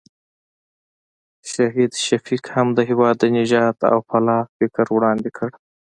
[1.51, 5.49] شهید شفیق هم د هېواد د نجات او فلاح فکر وړاندې کړ.